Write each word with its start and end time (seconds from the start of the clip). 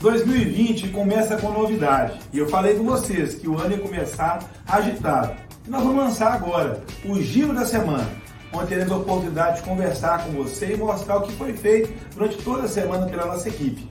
2020 0.00 0.88
começa 0.88 1.36
com 1.36 1.50
novidade. 1.50 2.18
E 2.32 2.38
eu 2.38 2.48
falei 2.48 2.76
com 2.76 2.84
vocês 2.84 3.34
que 3.34 3.48
o 3.48 3.58
ano 3.58 3.72
ia 3.72 3.78
começar 3.78 4.38
agitado. 4.66 5.32
E 5.66 5.70
nós 5.70 5.82
vamos 5.82 5.96
lançar 5.96 6.32
agora 6.32 6.82
o 7.04 7.20
Giro 7.20 7.52
da 7.52 7.64
Semana, 7.64 8.08
onde 8.52 8.68
teremos 8.68 8.92
a 8.92 8.96
oportunidade 8.96 9.56
de 9.56 9.62
conversar 9.62 10.24
com 10.24 10.32
você 10.32 10.74
e 10.74 10.76
mostrar 10.76 11.16
o 11.16 11.22
que 11.22 11.32
foi 11.32 11.52
feito 11.52 11.92
durante 12.14 12.36
toda 12.38 12.62
a 12.62 12.68
semana 12.68 13.06
pela 13.06 13.26
nossa 13.26 13.48
equipe. 13.48 13.88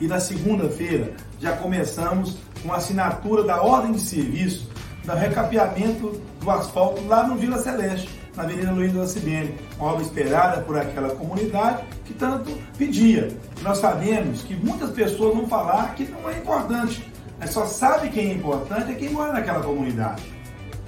E 0.00 0.06
na 0.08 0.18
segunda-feira 0.18 1.14
já 1.40 1.52
começamos 1.52 2.36
com 2.62 2.72
a 2.72 2.76
assinatura 2.76 3.44
da 3.44 3.62
ordem 3.62 3.92
de 3.92 4.00
serviço 4.00 4.68
do 5.04 5.14
recapeamento 5.14 6.20
do 6.40 6.50
asfalto 6.50 7.06
lá 7.06 7.26
no 7.26 7.36
Vila 7.36 7.58
Celeste 7.58 8.23
na 8.36 8.42
Avenida 8.42 8.72
Luiz 8.72 8.92
da 8.92 9.06
Cibene, 9.06 9.54
uma 9.78 9.92
obra 9.92 10.02
esperada 10.02 10.60
por 10.62 10.76
aquela 10.76 11.14
comunidade 11.14 11.84
que 12.04 12.12
tanto 12.14 12.50
pedia. 12.76 13.28
Nós 13.62 13.78
sabemos 13.78 14.42
que 14.42 14.54
muitas 14.54 14.90
pessoas 14.90 15.34
vão 15.34 15.46
falar 15.46 15.94
que 15.94 16.04
não 16.04 16.28
é 16.28 16.38
importante, 16.38 17.10
mas 17.38 17.50
só 17.50 17.66
sabe 17.66 18.08
quem 18.08 18.30
é 18.30 18.34
importante 18.34 18.92
é 18.92 18.94
quem 18.94 19.10
mora 19.10 19.32
naquela 19.32 19.62
comunidade. 19.62 20.22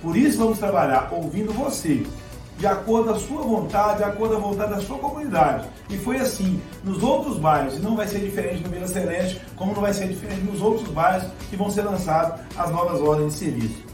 Por 0.02 0.16
isso 0.16 0.38
vamos 0.38 0.59
trabalhar 0.59 1.09
ouvindo 1.12 1.52
você, 1.52 2.05
de 2.59 2.66
acordo 2.66 3.10
com 3.10 3.15
a 3.15 3.19
sua 3.19 3.42
vontade, 3.42 3.98
de 3.98 4.05
acordo 4.05 4.37
a 4.37 4.38
vontade 4.38 4.70
da 4.70 4.80
sua 4.80 4.98
comunidade. 4.98 5.69
E 5.91 5.97
foi 5.98 6.16
assim 6.16 6.60
nos 6.83 7.02
outros 7.02 7.38
bairros, 7.38 7.77
e 7.77 7.80
não 7.80 7.97
vai 7.97 8.06
ser 8.09 8.20
diferente 8.20 8.62
no 8.62 8.70
Vila 8.70 8.88
Celeste, 8.88 9.41
como 9.56 9.74
não 9.74 9.83
vai 9.83 9.92
ser 9.92 10.09
diferente 10.09 10.42
nos 10.42 10.61
outros 10.62 10.88
bairros 10.88 11.28
que 11.50 11.56
vão 11.56 11.70
ser 11.70 11.83
lançados 11.83 12.41
as 12.56 12.70
novas 12.70 13.00
ordens 13.00 13.34
de 13.34 13.38
serviço. 13.38 13.87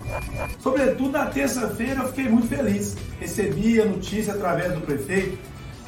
Sobretudo 0.60 1.10
na 1.10 1.26
terça-feira 1.26 2.02
eu 2.02 2.08
fiquei 2.08 2.28
muito 2.28 2.48
feliz. 2.48 2.96
Recebi 3.18 3.80
a 3.80 3.84
notícia 3.84 4.34
através 4.34 4.72
do 4.72 4.80
prefeito 4.80 5.38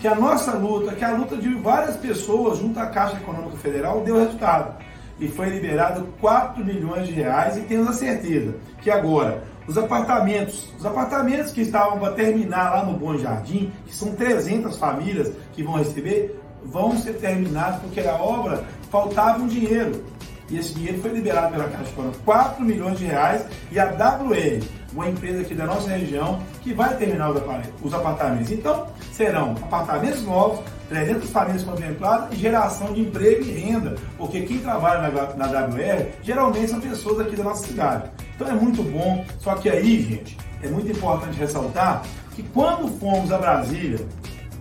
que 0.00 0.08
a 0.08 0.14
nossa 0.14 0.52
luta, 0.52 0.94
que 0.94 1.04
a 1.04 1.16
luta 1.16 1.36
de 1.36 1.48
várias 1.54 1.96
pessoas 1.96 2.58
junto 2.58 2.78
à 2.78 2.86
Caixa 2.86 3.16
Econômica 3.16 3.56
Federal 3.56 4.02
deu 4.02 4.18
resultado. 4.18 4.82
E 5.18 5.28
foi 5.28 5.48
liberado 5.48 6.08
4 6.20 6.64
milhões 6.64 7.06
de 7.06 7.14
reais 7.14 7.56
e 7.56 7.60
temos 7.62 7.88
a 7.88 7.92
certeza 7.92 8.54
que 8.82 8.90
agora 8.90 9.44
os 9.66 9.78
apartamentos, 9.78 10.68
os 10.78 10.84
apartamentos 10.84 11.52
que 11.52 11.62
estavam 11.62 11.98
para 11.98 12.12
terminar 12.12 12.74
lá 12.74 12.84
no 12.84 12.98
Bom 12.98 13.16
Jardim, 13.16 13.72
que 13.86 13.94
são 13.94 14.14
300 14.14 14.76
famílias 14.76 15.32
que 15.52 15.62
vão 15.62 15.74
receber, 15.74 16.40
vão 16.64 16.96
ser 16.96 17.14
terminados 17.14 17.80
porque 17.80 18.00
a 18.00 18.14
obra 18.16 18.64
faltava 18.90 19.42
um 19.42 19.46
dinheiro. 19.46 20.04
E 20.50 20.58
esse 20.58 20.74
dinheiro 20.74 21.00
foi 21.00 21.10
liberado 21.10 21.52
pela 21.52 21.68
Caixa. 21.68 21.90
Econômica, 21.90 22.20
4 22.22 22.62
milhões 22.62 22.98
de 22.98 23.06
reais, 23.06 23.46
e 23.72 23.80
a 23.80 23.86
WL, 23.86 24.62
uma 24.92 25.08
empresa 25.08 25.40
aqui 25.40 25.54
da 25.54 25.64
nossa 25.64 25.88
região, 25.88 26.40
que 26.62 26.74
vai 26.74 26.94
terminar 26.96 27.30
os 27.82 27.94
apartamentos. 27.94 28.50
Então, 28.50 28.86
serão 29.10 29.52
apartamentos 29.52 30.22
novos, 30.22 30.60
300 30.88 31.30
famílias 31.30 31.62
contempladas 31.62 32.32
e 32.32 32.36
geração 32.36 32.92
de 32.92 33.00
emprego 33.00 33.42
e 33.42 33.50
renda, 33.52 33.96
porque 34.16 34.42
quem 34.42 34.58
trabalha 34.58 35.10
na, 35.10 35.48
na 35.48 35.66
WR 35.66 36.06
geralmente 36.22 36.70
são 36.70 36.80
pessoas 36.80 37.20
aqui 37.20 37.36
da 37.36 37.44
nossa 37.44 37.66
cidade. 37.66 38.10
Então 38.34 38.48
é 38.48 38.52
muito 38.52 38.82
bom, 38.82 39.24
só 39.40 39.54
que 39.54 39.68
aí, 39.68 40.02
gente, 40.02 40.36
é 40.62 40.68
muito 40.68 40.90
importante 40.90 41.38
ressaltar 41.38 42.02
que 42.34 42.42
quando 42.42 42.88
fomos 42.98 43.30
a 43.30 43.38
Brasília 43.38 43.98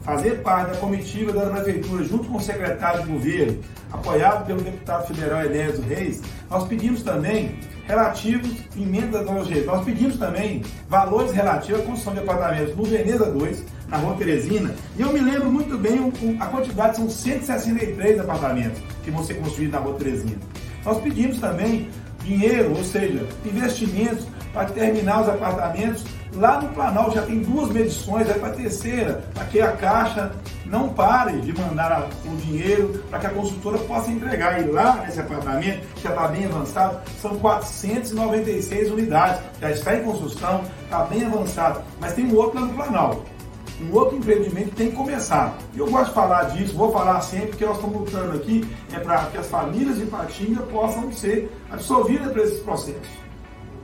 fazer 0.04 0.42
parte 0.42 0.72
da 0.72 0.78
comitiva 0.78 1.32
da 1.32 1.50
prefeitura 1.50 2.04
junto 2.04 2.26
com 2.26 2.38
o 2.38 2.42
secretário 2.42 3.04
de 3.04 3.12
governo, 3.12 3.60
apoiado 3.92 4.46
pelo 4.46 4.62
deputado 4.62 5.08
federal 5.08 5.44
Elésio 5.44 5.82
Reis, 5.84 6.22
nós 6.50 6.68
pedimos 6.68 7.04
também 7.04 7.58
relativos 7.86 8.52
emendas 8.76 9.26
da 9.26 9.32
OG. 9.32 9.62
Nós 9.66 9.84
pedimos 9.84 10.18
também 10.18 10.64
valores 10.88 11.32
relativos 11.32 11.82
à 11.82 11.84
construção 11.84 12.14
de 12.14 12.20
apartamentos 12.20 12.76
no 12.76 12.84
Veneza 12.84 13.32
2, 13.32 13.64
na 13.94 14.00
Rua 14.00 14.16
Teresina, 14.16 14.74
e 14.98 15.02
eu 15.02 15.14
me 15.14 15.20
lembro 15.20 15.52
muito 15.52 15.78
bem 15.78 16.12
a 16.40 16.46
quantidade, 16.48 16.98
são 16.98 17.08
163 17.08 18.20
apartamentos 18.20 18.82
que 19.04 19.12
vão 19.12 19.24
ser 19.24 19.36
construídos 19.36 19.74
na 19.74 19.80
Rua 19.80 19.98
Teresina. 20.00 20.38
Nós 20.84 21.00
pedimos 21.00 21.40
também 21.40 21.90
dinheiro, 22.24 22.76
ou 22.76 22.84
seja, 22.84 23.28
investimentos 23.46 24.26
para 24.52 24.66
terminar 24.66 25.22
os 25.22 25.30
apartamentos 25.30 26.04
Lá 26.36 26.60
no 26.60 26.70
Planalto 26.70 27.14
já 27.14 27.22
tem 27.22 27.40
duas 27.40 27.70
medições, 27.70 28.28
é 28.28 28.34
para 28.34 28.48
a 28.48 28.54
terceira, 28.54 29.24
para 29.36 29.46
que 29.46 29.62
a 29.62 29.72
Caixa 29.74 30.32
não 30.66 30.90
pare 30.90 31.40
de 31.42 31.54
mandar 31.54 32.10
o 32.26 32.36
dinheiro 32.38 33.04
para 33.10 33.20
que 33.20 33.28
a 33.28 33.30
consultora 33.30 33.78
possa 33.80 34.10
entregar. 34.10 34.60
E 34.60 34.66
lá 34.72 35.04
nesse 35.06 35.20
apartamento, 35.20 35.86
que 35.94 36.02
já 36.02 36.10
está 36.10 36.28
bem 36.28 36.46
avançado, 36.46 37.00
são 37.22 37.38
496 37.38 38.92
unidades, 38.92 39.42
já 39.62 39.70
está 39.70 39.96
em 39.96 40.04
construção, 40.04 40.64
está 40.84 41.04
bem 41.04 41.24
avançado. 41.24 41.84
Mas 42.00 42.14
tem 42.14 42.26
um 42.26 42.36
outro 42.36 42.60
lá 42.60 42.66
no 42.66 42.74
Planalto 42.74 43.33
um 43.82 43.94
outro 43.94 44.18
empreendimento 44.18 44.70
que 44.70 44.76
tem 44.76 44.90
que 44.92 44.96
começar. 44.96 45.58
Eu 45.76 45.90
gosto 45.90 46.10
de 46.10 46.14
falar 46.14 46.44
disso, 46.44 46.76
vou 46.76 46.92
falar 46.92 47.22
sempre, 47.22 47.48
porque 47.48 47.66
nós 47.66 47.76
estamos 47.78 48.00
lutando 48.00 48.38
aqui 48.38 48.68
é 48.92 49.00
para 49.00 49.26
que 49.26 49.38
as 49.38 49.48
famílias 49.48 49.98
de 49.98 50.06
Patinga 50.06 50.62
possam 50.64 51.12
ser 51.12 51.52
absorvidas 51.72 52.32
por 52.32 52.40
esses 52.40 52.60
processos. 52.60 53.24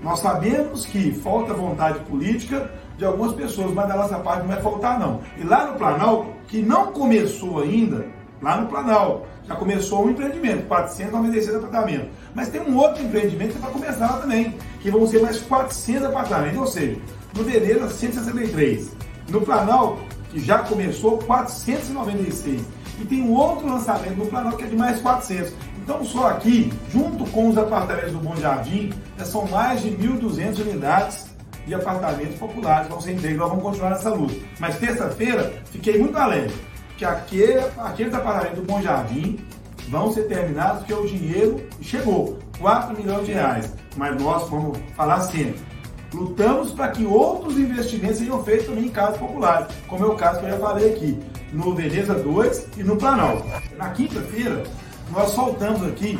Nós 0.03 0.19
sabemos 0.19 0.85
que 0.85 1.11
falta 1.11 1.53
vontade 1.53 1.99
política 2.05 2.71
de 2.97 3.05
algumas 3.05 3.33
pessoas, 3.33 3.73
mas 3.73 3.87
da 3.87 3.95
nossa 3.95 4.17
parte 4.19 4.41
não 4.41 4.49
vai 4.49 4.61
faltar 4.61 4.99
não. 4.99 5.21
E 5.37 5.43
lá 5.43 5.67
no 5.67 5.77
Planalto, 5.77 6.29
que 6.47 6.61
não 6.61 6.91
começou 6.91 7.59
ainda, 7.59 8.05
lá 8.41 8.61
no 8.61 8.67
Planalto, 8.67 9.25
já 9.45 9.55
começou 9.55 10.05
um 10.05 10.11
empreendimento, 10.11 10.67
496 10.67 11.55
apartamentos. 11.55 12.09
Mas 12.33 12.49
tem 12.49 12.61
um 12.61 12.77
outro 12.77 13.03
empreendimento 13.03 13.53
que 13.53 13.59
vai 13.59 13.71
começar 13.71 14.11
lá 14.11 14.17
também, 14.19 14.55
que 14.79 14.91
vão 14.91 15.07
ser 15.07 15.21
mais 15.21 15.39
400 15.39 16.05
apartamentos, 16.05 16.59
ou 16.59 16.67
seja, 16.67 16.97
no 17.35 17.43
Veneza 17.43 17.89
163. 17.89 19.08
No 19.29 19.41
Planalto, 19.41 20.01
que 20.31 20.39
já 20.39 20.59
começou, 20.59 21.17
496. 21.19 22.61
E 22.99 23.05
tem 23.05 23.21
um 23.21 23.33
outro 23.33 23.67
lançamento 23.67 24.17
no 24.17 24.25
Planalto 24.25 24.57
que 24.57 24.63
é 24.63 24.67
de 24.67 24.75
mais 24.75 24.99
400. 25.01 25.53
Então, 25.77 26.03
só 26.03 26.27
aqui, 26.27 26.71
junto 26.91 27.25
com 27.31 27.49
os 27.49 27.57
apartamentos 27.57 28.11
do 28.11 28.19
Bom 28.19 28.35
Jardim, 28.35 28.91
são 29.23 29.47
mais 29.47 29.81
de 29.81 29.89
1.200 29.91 30.59
unidades 30.61 31.29
de 31.65 31.75
apartamentos 31.75 32.35
populares 32.35 32.89
vão 32.89 32.99
ser 32.99 33.13
entregues. 33.13 33.37
Nós 33.37 33.49
vamos 33.49 33.63
continuar 33.63 33.91
nessa 33.91 34.09
luta. 34.09 34.35
Mas 34.59 34.77
terça-feira, 34.77 35.53
fiquei 35.71 35.99
muito 35.99 36.17
alegre 36.17 36.53
que 36.97 37.05
aquele, 37.05 37.63
aqueles 37.77 38.13
apartamentos 38.13 38.59
do 38.59 38.65
Bom 38.65 38.81
Jardim 38.81 39.39
vão 39.87 40.11
ser 40.11 40.23
terminados 40.23 40.79
porque 40.79 40.93
o 40.93 41.07
dinheiro 41.07 41.65
chegou, 41.81 42.37
4 42.59 42.97
milhões 42.97 43.25
de 43.25 43.31
reais. 43.31 43.73
Mas 43.95 44.21
nós 44.21 44.49
vamos 44.49 44.77
falar 44.95 45.21
sempre. 45.21 45.68
Lutamos 46.13 46.71
para 46.71 46.89
que 46.89 47.05
outros 47.05 47.57
investimentos 47.57 48.17
sejam 48.17 48.43
feitos 48.43 48.65
também 48.65 48.85
em 48.85 48.89
casas 48.89 49.17
populares, 49.17 49.67
como 49.87 50.05
é 50.05 50.07
o 50.07 50.15
caso 50.15 50.39
que 50.39 50.45
eu 50.45 50.51
já 50.51 50.57
falei 50.57 50.93
aqui, 50.93 51.19
no 51.53 51.75
Veneza 51.75 52.15
2 52.15 52.67
e 52.77 52.83
no 52.83 52.95
Planalto. 52.97 53.45
Na 53.77 53.89
quinta-feira, 53.89 54.63
nós 55.11 55.31
soltamos 55.31 55.83
aqui 55.87 56.19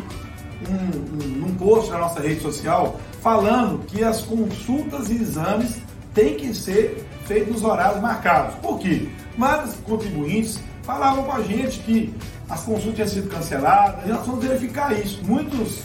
um, 0.67 1.43
um, 1.43 1.47
um 1.47 1.55
post 1.55 1.89
na 1.89 1.99
nossa 1.99 2.19
rede 2.19 2.41
social 2.41 2.99
falando 3.21 3.85
que 3.85 4.03
as 4.03 4.21
consultas 4.21 5.09
e 5.09 5.15
exames 5.15 5.81
têm 6.13 6.35
que 6.35 6.53
ser 6.53 7.05
feitos 7.25 7.53
nos 7.53 7.63
horários 7.63 8.01
marcados. 8.01 8.55
Por 8.55 8.79
quê? 8.79 9.09
Vários 9.37 9.75
contribuintes 9.75 10.59
falavam 10.83 11.23
com 11.23 11.31
a 11.31 11.41
gente 11.41 11.79
que 11.79 12.13
as 12.49 12.61
consultas 12.61 12.95
tinham 12.95 13.07
sido 13.07 13.29
canceladas 13.29 14.05
e 14.05 14.09
nós 14.09 14.25
vamos 14.25 14.43
verificar 14.43 14.97
isso. 14.97 15.21
Muitos 15.23 15.83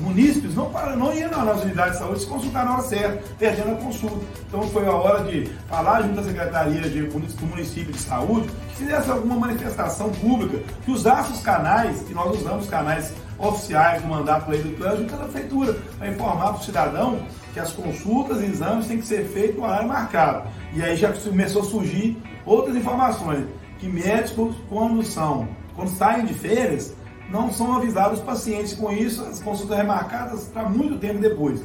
munícipes 0.00 0.54
não, 0.54 0.70
para, 0.70 0.96
não 0.96 1.12
iam 1.14 1.30
nas 1.44 1.62
unidades 1.62 1.92
de 1.94 1.98
saúde 1.98 2.20
se 2.20 2.26
consultar 2.26 2.64
na 2.64 2.74
hora 2.74 2.82
certa, 2.82 3.22
perdendo 3.38 3.72
a 3.72 3.76
consulta. 3.76 4.24
Então 4.48 4.62
foi 4.64 4.86
a 4.86 4.92
hora 4.92 5.24
de 5.24 5.46
falar 5.68 6.02
junto 6.02 6.20
à 6.20 6.24
Secretaria 6.24 6.82
de, 6.82 7.02
do 7.02 7.46
Município 7.46 7.92
de 7.92 8.00
Saúde 8.00 8.48
que 8.70 8.76
fizesse 8.76 9.10
alguma 9.10 9.36
manifestação 9.36 10.10
pública, 10.10 10.58
que 10.84 10.90
usasse 10.90 11.32
os 11.32 11.40
canais, 11.40 12.02
que 12.02 12.14
nós 12.14 12.38
usamos 12.40 12.66
canais 12.68 13.12
oficiais 13.38 14.02
do 14.02 14.08
mandato 14.08 14.50
lei 14.50 14.62
do 14.62 14.76
plano 14.76 14.98
junto 14.98 15.14
à 15.14 15.18
prefeitura, 15.18 15.76
para 15.98 16.08
informar 16.08 16.52
para 16.52 16.60
o 16.60 16.64
cidadão 16.64 17.22
que 17.52 17.60
as 17.60 17.72
consultas 17.72 18.40
e 18.42 18.46
exames 18.46 18.86
têm 18.86 18.98
que 18.98 19.06
ser 19.06 19.26
feitos 19.28 19.56
no 19.56 19.64
horário 19.64 19.88
marcado. 19.88 20.48
E 20.72 20.82
aí 20.82 20.96
já 20.96 21.12
começou 21.12 21.62
a 21.62 21.64
surgir 21.64 22.16
outras 22.44 22.76
informações, 22.76 23.46
que 23.78 23.88
médicos, 23.88 24.54
quando 24.68 25.02
são, 25.02 25.48
quando 25.74 25.88
saem 25.88 26.26
de 26.26 26.34
férias, 26.34 26.94
não 27.30 27.52
são 27.52 27.76
avisados 27.76 28.18
os 28.18 28.24
pacientes. 28.24 28.74
Com 28.74 28.92
isso, 28.92 29.24
as 29.24 29.40
consultas 29.40 29.76
remarcadas 29.76 30.44
para 30.44 30.68
muito 30.68 30.98
tempo 30.98 31.20
depois. 31.20 31.62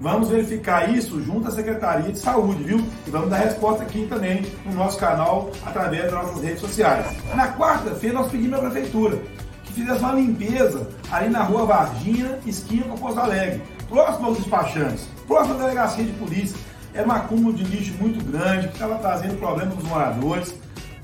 Vamos 0.00 0.28
verificar 0.28 0.94
isso 0.94 1.20
junto 1.22 1.48
à 1.48 1.50
Secretaria 1.50 2.12
de 2.12 2.18
Saúde, 2.18 2.62
viu? 2.62 2.78
E 3.04 3.10
vamos 3.10 3.30
dar 3.30 3.38
resposta 3.38 3.82
aqui 3.82 4.06
também 4.08 4.46
no 4.64 4.72
nosso 4.74 4.96
canal, 4.96 5.50
através 5.66 6.04
das 6.04 6.12
nossas 6.12 6.40
redes 6.40 6.60
sociais. 6.60 7.04
Na 7.34 7.52
quarta-feira, 7.52 8.14
nós 8.20 8.30
pedimos 8.30 8.58
à 8.58 8.62
Prefeitura 8.62 9.18
que 9.64 9.72
fizesse 9.72 9.98
uma 9.98 10.12
limpeza 10.12 10.88
ali 11.10 11.28
na 11.28 11.42
rua 11.42 11.66
Varginha, 11.66 12.38
esquina 12.46 12.84
com 12.84 12.96
Pouso 12.96 13.18
Alegre, 13.18 13.60
próximo 13.88 14.28
aos 14.28 14.38
despachantes, 14.38 15.08
próximo 15.26 15.54
à 15.54 15.58
delegacia 15.58 16.04
de 16.04 16.12
polícia. 16.12 16.56
Era 16.94 17.06
um 17.06 17.12
acúmulo 17.12 17.52
de 17.52 17.64
lixo 17.64 17.92
muito 18.00 18.24
grande 18.24 18.68
que 18.68 18.74
estava 18.74 18.94
trazendo 18.96 19.36
problemas 19.36 19.74
para 19.74 19.82
os 19.82 19.88
moradores 19.88 20.54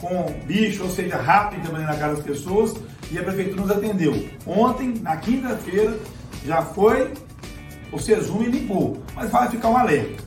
com 0.01 0.33
bicho, 0.47 0.85
ou 0.85 0.91
seja, 0.91 1.17
rápido 1.17 1.67
também 1.69 1.85
na 1.85 1.97
casa 1.97 2.17
das 2.17 2.25
pessoas, 2.25 2.75
e 3.15 3.19
a 3.19 3.23
prefeitura 3.23 3.63
nos 3.63 3.71
atendeu. 3.71 4.29
Ontem, 4.47 4.95
na 5.01 5.17
quinta-feira, 5.17 5.97
já 6.45 6.63
foi 6.63 7.13
o 7.93 7.99
Sesum 7.99 8.43
e 8.43 8.47
limpou, 8.47 9.01
mas 9.15 9.31
vai 9.31 9.49
ficar 9.49 9.69
um 9.69 9.77
alerta. 9.77 10.23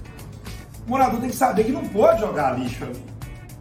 O 0.86 0.89
morador 0.92 1.19
tem 1.19 1.30
que 1.30 1.36
saber 1.36 1.66
que 1.66 1.72
não 1.72 1.86
pode 1.89 2.22
jogar 2.22 2.57
lixo 2.57 2.86
ali. 2.86 2.95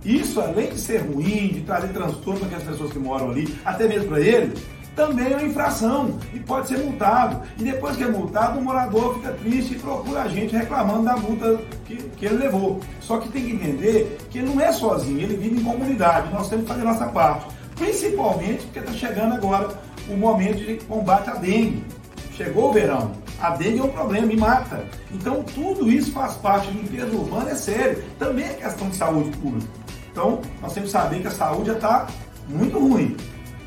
Isso, 0.04 0.40
além 0.40 0.68
de 0.68 0.78
ser 0.78 0.98
ruim, 0.98 1.48
de 1.48 1.62
trazer 1.62 1.88
transtorno 1.88 2.38
para 2.38 2.46
aquelas 2.46 2.68
pessoas 2.68 2.92
que 2.92 2.98
moram 2.98 3.30
ali, 3.30 3.58
até 3.64 3.88
mesmo 3.88 4.06
para 4.06 4.20
ele, 4.20 4.54
também 4.94 5.32
é 5.32 5.36
uma 5.36 5.42
infração 5.42 6.16
e 6.32 6.38
pode 6.38 6.68
ser 6.68 6.78
multado. 6.78 7.42
E 7.58 7.64
depois 7.64 7.96
que 7.96 8.04
é 8.04 8.08
multado, 8.08 8.60
o 8.60 8.62
morador 8.62 9.16
fica 9.16 9.32
triste 9.32 9.74
e 9.74 9.78
procura 9.78 10.22
a 10.22 10.28
gente 10.28 10.54
reclamando 10.54 11.04
da 11.04 11.16
multa 11.16 11.60
que, 11.84 11.96
que 11.96 12.26
ele 12.26 12.36
levou. 12.36 12.80
Só 13.00 13.18
que 13.18 13.28
tem 13.28 13.44
que 13.44 13.52
entender 13.52 14.16
que 14.30 14.38
ele 14.38 14.48
não 14.48 14.60
é 14.60 14.72
sozinho, 14.72 15.20
ele 15.20 15.36
vive 15.36 15.60
em 15.60 15.64
comunidade. 15.64 16.32
Nós 16.32 16.48
temos 16.48 16.64
que 16.64 16.70
fazer 16.70 16.82
a 16.82 16.92
nossa 16.92 17.06
parte. 17.08 17.55
Principalmente 17.76 18.64
porque 18.64 18.78
está 18.80 18.92
chegando 18.92 19.34
agora 19.34 19.78
o 20.08 20.16
momento 20.16 20.64
de 20.64 20.76
combate 20.84 21.30
à 21.30 21.34
dengue. 21.34 21.84
Chegou 22.32 22.70
o 22.70 22.72
verão. 22.72 23.12
A 23.40 23.50
dengue 23.50 23.80
é 23.80 23.84
um 23.84 23.88
problema 23.88 24.32
e 24.32 24.36
mata. 24.36 24.84
Então 25.12 25.42
tudo 25.42 25.90
isso 25.90 26.12
faz 26.12 26.34
parte 26.34 26.70
limpeza 26.70 27.14
urbana, 27.14 27.50
é 27.50 27.54
sério. 27.54 28.02
Também 28.18 28.46
é 28.46 28.54
questão 28.54 28.88
de 28.88 28.96
saúde 28.96 29.30
pública. 29.38 29.68
Então 30.10 30.40
nós 30.62 30.72
temos 30.72 30.90
que 30.90 30.98
saber 30.98 31.20
que 31.20 31.28
a 31.28 31.30
saúde 31.30 31.66
já 31.66 31.74
está 31.74 32.06
muito 32.48 32.78
ruim. 32.78 33.16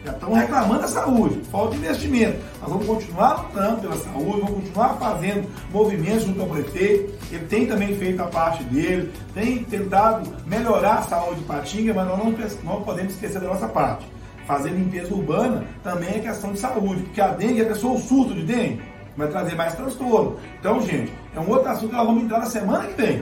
Já 0.06 0.14
estão 0.14 0.34
reclamando 0.34 0.82
da 0.82 0.88
saúde, 0.88 1.42
falta 1.52 1.72
de 1.76 1.78
investimento. 1.78 2.40
Nós 2.62 2.70
vamos 2.70 2.88
continuar 2.88 3.44
lutando 3.44 3.82
pela 3.82 3.98
saúde, 3.98 4.42
vamos 4.42 4.52
continuar 4.52 4.98
fazendo 4.98 5.50
movimentos 5.72 6.24
junto 6.24 6.42
ao 6.42 6.48
prefeito. 6.48 7.14
Ele 7.32 7.46
tem 7.46 7.66
também 7.66 7.96
feito 7.98 8.22
a 8.22 8.28
parte 8.28 8.64
dele, 8.64 9.12
tem 9.34 9.64
tentado 9.66 10.32
melhorar 10.46 11.00
a 11.00 11.02
saúde 11.04 11.42
de 11.42 11.46
Patinga, 11.46 11.94
mas 11.94 12.08
nós 12.08 12.18
não, 12.18 12.34
não 12.64 12.82
podemos 12.82 13.14
esquecer 13.14 13.42
da 13.42 13.48
nossa 13.48 13.68
parte. 13.68 14.08
Fazer 14.48 14.70
limpeza 14.70 15.14
urbana 15.14 15.66
também 15.84 16.16
é 16.16 16.20
questão 16.20 16.54
de 16.54 16.60
saúde, 16.60 17.04
porque 17.04 17.22
a 17.22 17.28
dengue, 17.28 17.62
a 17.62 17.66
pessoa, 17.66 17.96
o 17.96 18.00
surto 18.00 18.34
de 18.34 18.44
dengue, 18.44 18.82
vai 19.18 19.28
trazer 19.28 19.54
mais 19.56 19.76
transtorno. 19.76 20.38
Então, 20.60 20.82
gente, 20.82 21.12
é 21.36 21.40
um 21.40 21.50
outro 21.50 21.70
assunto 21.70 21.90
que 21.90 21.96
nós 21.96 22.08
vamos 22.08 22.24
entrar 22.24 22.40
na 22.40 22.46
semana 22.46 22.88
que 22.88 23.00
vem, 23.00 23.22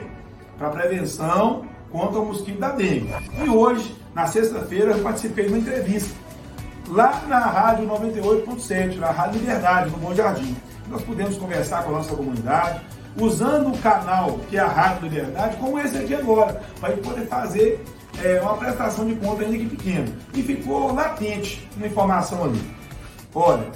para 0.56 0.70
prevenção 0.70 1.66
contra 1.90 2.20
o 2.20 2.26
mosquito 2.26 2.58
da 2.60 2.70
dengue. 2.70 3.12
E 3.44 3.48
hoje, 3.48 3.96
na 4.14 4.26
sexta-feira, 4.26 4.92
eu 4.92 5.02
participei 5.02 5.46
de 5.46 5.50
uma 5.50 5.58
entrevista 5.58 6.14
lá 6.88 7.22
na 7.28 7.38
Rádio 7.38 7.86
98.7, 7.86 8.96
na 8.96 9.10
Rádio 9.10 9.40
Liberdade, 9.40 9.90
no 9.90 9.98
Bom 9.98 10.14
Jardim. 10.14 10.56
Nós 10.88 11.02
pudemos 11.02 11.36
conversar 11.36 11.84
com 11.84 11.90
a 11.90 11.98
nossa 11.98 12.14
comunidade, 12.14 12.80
usando 13.20 13.68
o 13.68 13.78
canal 13.78 14.38
que 14.48 14.56
é 14.56 14.60
a 14.60 14.66
Rádio 14.66 15.08
Liberdade, 15.08 15.56
como 15.56 15.78
esse 15.78 15.96
aqui 15.96 16.14
agora, 16.14 16.60
para 16.80 16.96
poder 16.96 17.26
fazer 17.26 17.84
é, 18.22 18.40
uma 18.40 18.56
prestação 18.56 19.06
de 19.06 19.14
conta 19.16 19.42
ainda 19.42 19.58
que 19.58 19.66
pequeno. 19.66 20.14
E 20.34 20.42
ficou 20.42 20.94
latente 20.94 21.68
uma 21.76 21.86
informação 21.86 22.44
ali. 22.44 22.60
Olha, 23.34 23.66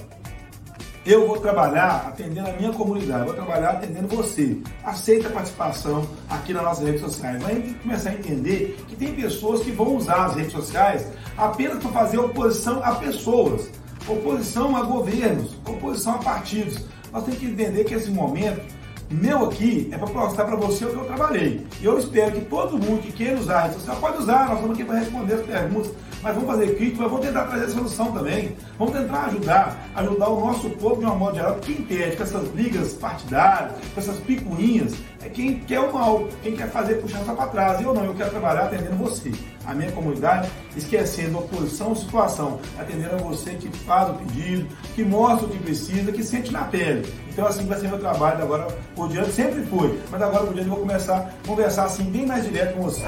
eu 1.04 1.26
vou 1.26 1.38
trabalhar 1.38 2.06
atendendo 2.06 2.48
a 2.48 2.52
minha 2.52 2.72
comunidade, 2.72 3.24
vou 3.24 3.34
trabalhar 3.34 3.70
atendendo 3.70 4.08
você. 4.08 4.56
Aceita 4.84 5.28
a 5.28 5.32
participação 5.32 6.08
aqui 6.30 6.52
nas 6.52 6.62
nossas 6.62 6.84
redes 6.84 7.00
sociais. 7.00 7.42
Vai 7.42 7.74
começar 7.82 8.10
a 8.10 8.14
entender 8.14 8.78
que 8.88 8.94
tem 8.94 9.12
pessoas 9.14 9.62
que 9.62 9.72
vão 9.72 9.96
usar 9.96 10.26
as 10.26 10.36
redes 10.36 10.52
sociais 10.52 11.06
apenas 11.36 11.82
para 11.82 11.90
fazer 11.90 12.18
oposição 12.18 12.80
a 12.84 12.94
pessoas, 12.94 13.68
oposição 14.06 14.76
a 14.76 14.82
governos, 14.82 15.54
oposição 15.66 16.14
a 16.14 16.18
partidos. 16.18 16.84
Nós 17.12 17.24
temos 17.24 17.40
que 17.40 17.46
entender 17.46 17.84
que 17.84 17.94
esse 17.94 18.10
momento 18.10 18.62
meu 19.10 19.46
aqui 19.46 19.88
é 19.92 19.98
para 19.98 20.06
mostrar 20.08 20.44
para 20.44 20.56
você 20.56 20.84
o 20.84 20.90
que 20.90 20.96
eu 20.96 21.04
trabalhei. 21.04 21.66
E 21.80 21.84
eu 21.84 21.98
espero 21.98 22.32
que 22.32 22.44
todo 22.46 22.78
mundo 22.78 23.02
que 23.02 23.12
queira 23.12 23.38
usar 23.38 23.58
a 23.58 23.62
rede 23.62 23.74
social 23.74 23.96
pode 23.96 24.18
usar, 24.18 24.48
nós 24.48 24.56
estamos 24.56 24.74
aqui 24.74 24.84
para 24.84 24.98
responder 24.98 25.34
as 25.34 25.42
perguntas 25.42 25.92
mas 26.22 26.36
vamos 26.36 26.50
fazer 26.50 26.76
crítica, 26.76 27.02
mas 27.02 27.10
vamos 27.10 27.26
tentar 27.26 27.46
trazer 27.46 27.68
solução 27.72 28.12
também. 28.12 28.56
Vamos 28.78 28.94
tentar 28.94 29.24
ajudar, 29.24 29.90
ajudar 29.96 30.28
o 30.28 30.40
nosso 30.40 30.70
povo 30.70 31.00
de 31.00 31.04
uma 31.04 31.16
modo 31.16 31.34
geral. 31.34 31.56
Quem 31.56 31.78
impede 31.78 32.16
com 32.16 32.22
essas 32.22 32.48
brigas 32.48 32.92
partidárias, 32.92 33.72
essas 33.96 34.18
picuinhas, 34.18 34.94
é 35.24 35.28
quem 35.28 35.60
quer 35.60 35.80
o 35.80 35.92
mal, 35.92 36.28
quem 36.42 36.56
quer 36.56 36.68
fazer 36.70 36.96
puxar 36.96 37.20
para 37.20 37.46
trás. 37.46 37.80
Eu 37.80 37.94
não, 37.94 38.04
eu 38.04 38.14
quero 38.14 38.30
trabalhar 38.30 38.64
atendendo 38.64 38.96
você, 38.96 39.32
a 39.64 39.74
minha 39.74 39.90
comunidade, 39.92 40.50
esquecendo 40.76 41.38
oposição 41.38 41.90
ou 41.90 41.96
situação, 41.96 42.60
atendendo 42.78 43.14
a 43.14 43.18
você 43.18 43.50
que 43.50 43.68
faz 43.78 44.10
o 44.10 44.14
pedido, 44.14 44.66
que 44.94 45.04
mostra 45.04 45.46
o 45.46 45.50
que 45.50 45.58
precisa, 45.58 46.10
que 46.10 46.24
sente 46.24 46.52
na 46.52 46.64
pele. 46.64 47.06
Então 47.28 47.46
assim 47.46 47.64
vai 47.66 47.78
ser 47.78 47.88
meu 47.88 47.98
trabalho 47.98 48.42
agora 48.42 48.66
por 48.94 49.08
diante, 49.08 49.32
sempre 49.32 49.62
foi, 49.66 49.98
mas 50.10 50.20
agora 50.20 50.44
por 50.44 50.54
diante 50.54 50.68
eu 50.68 50.74
vou 50.74 50.84
começar 50.84 51.18
a 51.18 51.46
conversar 51.46 51.84
assim 51.84 52.04
bem 52.04 52.26
mais 52.26 52.44
direto 52.44 52.74
com 52.74 52.82
você. 52.82 53.02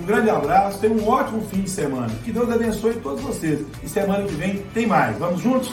Um 0.00 0.04
grande 0.04 0.28
abraço, 0.28 0.78
tenha 0.78 0.92
um 0.92 1.08
ótimo 1.08 1.40
fim 1.42 1.62
de 1.62 1.70
semana. 1.70 2.12
Que 2.24 2.32
Deus 2.32 2.50
abençoe 2.50 2.94
todos 2.94 3.22
vocês. 3.22 3.64
E 3.82 3.88
semana 3.88 4.24
que 4.24 4.34
vem 4.34 4.58
tem 4.74 4.86
mais. 4.86 5.16
Vamos 5.16 5.40
juntos? 5.40 5.72